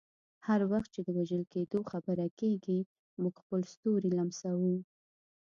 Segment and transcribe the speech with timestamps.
[0.47, 2.79] هر وخت چې د وژل کیدو خبره کیږي،
[3.21, 4.75] موږ خپل ستوري لمسوو.